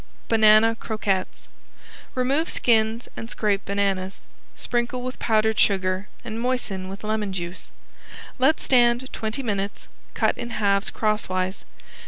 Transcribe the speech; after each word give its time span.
~BANANA 0.29 0.77
CROQUETTES~ 0.79 1.47
Remove 2.15 2.49
skins 2.49 3.07
and 3.15 3.29
scrape 3.29 3.63
bananas. 3.65 4.21
Sprinkle 4.55 5.03
with 5.03 5.19
powdered 5.19 5.59
sugar 5.59 6.07
and 6.25 6.41
moisten 6.41 6.89
with 6.89 7.03
lemon 7.03 7.31
juice. 7.33 7.69
Let 8.39 8.59
stand 8.59 9.13
twenty 9.13 9.43
minutes; 9.43 9.89
cut 10.15 10.35
in 10.39 10.49
halves 10.49 10.89
crosswise. 10.89 11.65